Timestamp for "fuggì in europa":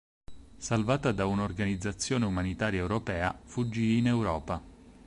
3.43-4.59